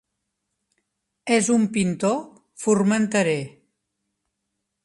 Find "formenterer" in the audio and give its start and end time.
2.65-3.39